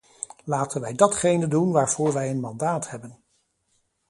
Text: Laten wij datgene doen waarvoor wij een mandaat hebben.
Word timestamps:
Laten 0.43 0.81
wij 0.81 0.93
datgene 0.93 1.47
doen 1.47 1.71
waarvoor 1.71 2.13
wij 2.13 2.29
een 2.29 2.39
mandaat 2.39 2.89
hebben. 2.89 3.21